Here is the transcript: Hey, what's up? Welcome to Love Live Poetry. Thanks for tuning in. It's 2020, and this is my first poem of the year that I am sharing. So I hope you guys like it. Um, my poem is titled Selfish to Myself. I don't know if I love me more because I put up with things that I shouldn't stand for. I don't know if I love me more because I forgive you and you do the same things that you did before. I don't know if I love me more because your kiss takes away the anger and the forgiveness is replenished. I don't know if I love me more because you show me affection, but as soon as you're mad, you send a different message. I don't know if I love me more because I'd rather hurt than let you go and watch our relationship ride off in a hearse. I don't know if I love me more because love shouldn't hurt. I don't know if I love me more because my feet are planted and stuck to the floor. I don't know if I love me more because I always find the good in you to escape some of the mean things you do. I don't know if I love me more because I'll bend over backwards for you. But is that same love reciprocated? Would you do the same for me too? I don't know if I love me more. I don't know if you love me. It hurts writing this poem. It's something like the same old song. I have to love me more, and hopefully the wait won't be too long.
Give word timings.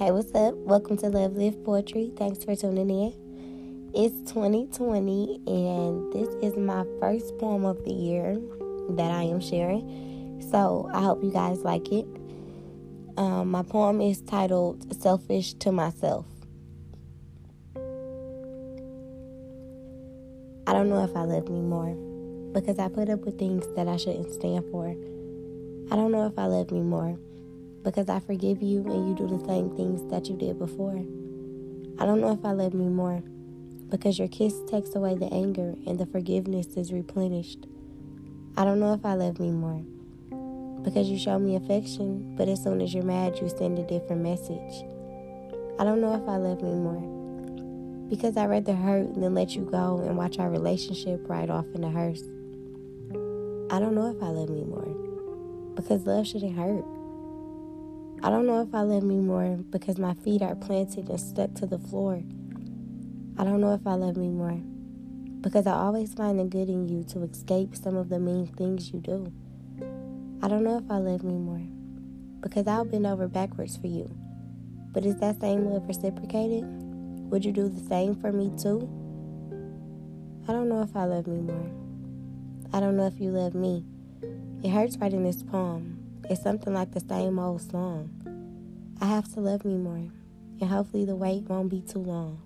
Hey, 0.00 0.12
what's 0.12 0.34
up? 0.34 0.54
Welcome 0.54 0.96
to 0.96 1.10
Love 1.10 1.36
Live 1.36 1.62
Poetry. 1.62 2.10
Thanks 2.16 2.42
for 2.42 2.56
tuning 2.56 2.88
in. 2.88 3.90
It's 3.92 4.32
2020, 4.32 5.42
and 5.46 6.10
this 6.10 6.28
is 6.42 6.56
my 6.56 6.86
first 6.98 7.36
poem 7.36 7.66
of 7.66 7.84
the 7.84 7.92
year 7.92 8.38
that 8.96 9.10
I 9.10 9.24
am 9.24 9.40
sharing. 9.40 10.40
So 10.50 10.88
I 10.94 11.02
hope 11.02 11.22
you 11.22 11.30
guys 11.30 11.58
like 11.64 11.92
it. 11.92 12.06
Um, 13.18 13.50
my 13.50 13.62
poem 13.62 14.00
is 14.00 14.22
titled 14.22 15.02
Selfish 15.02 15.52
to 15.52 15.70
Myself. 15.70 16.24
I 20.66 20.72
don't 20.72 20.88
know 20.88 21.04
if 21.04 21.14
I 21.14 21.24
love 21.24 21.50
me 21.50 21.60
more 21.60 21.94
because 22.54 22.78
I 22.78 22.88
put 22.88 23.10
up 23.10 23.26
with 23.26 23.38
things 23.38 23.66
that 23.76 23.86
I 23.86 23.98
shouldn't 23.98 24.32
stand 24.32 24.64
for. 24.70 24.86
I 25.92 25.94
don't 25.94 26.10
know 26.10 26.24
if 26.26 26.38
I 26.38 26.46
love 26.46 26.70
me 26.70 26.80
more 26.80 27.18
because 27.82 28.08
I 28.08 28.20
forgive 28.20 28.62
you 28.62 28.84
and 28.84 29.08
you 29.08 29.14
do 29.14 29.26
the 29.26 29.44
same 29.46 29.74
things 29.76 30.08
that 30.10 30.28
you 30.28 30.36
did 30.36 30.58
before. 30.58 31.04
I 31.98 32.06
don't 32.06 32.20
know 32.20 32.32
if 32.32 32.44
I 32.44 32.52
love 32.52 32.74
me 32.74 32.88
more 32.88 33.22
because 33.90 34.18
your 34.18 34.28
kiss 34.28 34.54
takes 34.68 34.94
away 34.94 35.16
the 35.16 35.32
anger 35.32 35.74
and 35.86 35.98
the 35.98 36.06
forgiveness 36.06 36.68
is 36.76 36.92
replenished. 36.92 37.66
I 38.56 38.64
don't 38.64 38.80
know 38.80 38.94
if 38.94 39.04
I 39.04 39.14
love 39.14 39.40
me 39.40 39.50
more 39.50 39.84
because 40.82 41.08
you 41.08 41.18
show 41.18 41.38
me 41.38 41.56
affection, 41.56 42.34
but 42.36 42.48
as 42.48 42.62
soon 42.62 42.80
as 42.80 42.94
you're 42.94 43.04
mad, 43.04 43.38
you 43.38 43.48
send 43.48 43.78
a 43.78 43.82
different 43.82 44.22
message. 44.22 44.84
I 45.78 45.84
don't 45.84 46.00
know 46.00 46.14
if 46.14 46.28
I 46.28 46.36
love 46.36 46.62
me 46.62 46.74
more 46.74 48.08
because 48.08 48.36
I'd 48.36 48.50
rather 48.50 48.74
hurt 48.74 49.14
than 49.14 49.34
let 49.34 49.54
you 49.54 49.62
go 49.62 50.02
and 50.04 50.16
watch 50.16 50.38
our 50.38 50.50
relationship 50.50 51.28
ride 51.28 51.48
off 51.48 51.66
in 51.74 51.84
a 51.84 51.90
hearse. 51.90 52.22
I 53.72 53.78
don't 53.78 53.94
know 53.94 54.10
if 54.14 54.22
I 54.22 54.26
love 54.26 54.50
me 54.50 54.64
more 54.64 55.74
because 55.76 56.06
love 56.06 56.26
shouldn't 56.26 56.56
hurt. 56.56 56.84
I 58.22 58.28
don't 58.28 58.46
know 58.46 58.60
if 58.60 58.74
I 58.74 58.82
love 58.82 59.02
me 59.02 59.16
more 59.16 59.56
because 59.70 59.96
my 59.96 60.12
feet 60.12 60.42
are 60.42 60.54
planted 60.54 61.08
and 61.08 61.18
stuck 61.18 61.54
to 61.54 61.66
the 61.66 61.78
floor. 61.78 62.22
I 63.38 63.44
don't 63.44 63.62
know 63.62 63.72
if 63.72 63.86
I 63.86 63.94
love 63.94 64.18
me 64.18 64.28
more 64.28 64.60
because 65.40 65.66
I 65.66 65.72
always 65.72 66.12
find 66.12 66.38
the 66.38 66.44
good 66.44 66.68
in 66.68 66.86
you 66.86 67.02
to 67.04 67.22
escape 67.22 67.74
some 67.74 67.96
of 67.96 68.10
the 68.10 68.18
mean 68.18 68.46
things 68.46 68.92
you 68.92 69.00
do. 69.00 69.32
I 70.42 70.48
don't 70.48 70.64
know 70.64 70.76
if 70.76 70.90
I 70.90 70.98
love 70.98 71.24
me 71.24 71.32
more 71.32 71.62
because 72.42 72.66
I'll 72.66 72.84
bend 72.84 73.06
over 73.06 73.26
backwards 73.26 73.78
for 73.78 73.86
you. 73.86 74.14
But 74.92 75.06
is 75.06 75.16
that 75.16 75.40
same 75.40 75.64
love 75.64 75.88
reciprocated? 75.88 76.64
Would 77.30 77.42
you 77.42 77.52
do 77.52 77.70
the 77.70 77.80
same 77.88 78.14
for 78.14 78.32
me 78.32 78.52
too? 78.60 78.80
I 80.46 80.52
don't 80.52 80.68
know 80.68 80.82
if 80.82 80.94
I 80.94 81.04
love 81.04 81.26
me 81.26 81.40
more. 81.40 81.70
I 82.74 82.80
don't 82.80 82.98
know 82.98 83.06
if 83.06 83.18
you 83.18 83.30
love 83.30 83.54
me. 83.54 83.82
It 84.62 84.68
hurts 84.68 84.98
writing 84.98 85.24
this 85.24 85.42
poem. 85.42 85.99
It's 86.30 86.40
something 86.40 86.72
like 86.72 86.92
the 86.92 87.00
same 87.00 87.40
old 87.40 87.60
song. 87.60 88.08
I 89.00 89.06
have 89.06 89.34
to 89.34 89.40
love 89.40 89.64
me 89.64 89.76
more, 89.76 90.12
and 90.60 90.70
hopefully 90.70 91.04
the 91.04 91.16
wait 91.16 91.42
won't 91.48 91.68
be 91.68 91.82
too 91.82 91.98
long. 91.98 92.40